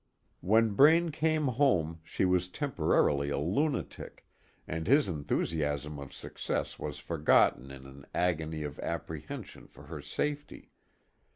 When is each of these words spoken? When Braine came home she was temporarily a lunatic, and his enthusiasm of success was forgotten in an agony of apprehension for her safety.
When 0.39 0.71
Braine 0.71 1.11
came 1.11 1.45
home 1.45 1.99
she 2.03 2.25
was 2.25 2.49
temporarily 2.49 3.29
a 3.29 3.37
lunatic, 3.37 4.25
and 4.67 4.87
his 4.87 5.07
enthusiasm 5.07 5.99
of 5.99 6.11
success 6.11 6.79
was 6.79 6.97
forgotten 6.97 7.69
in 7.69 7.85
an 7.85 8.07
agony 8.11 8.63
of 8.63 8.79
apprehension 8.79 9.67
for 9.67 9.83
her 9.83 10.01
safety. 10.01 10.71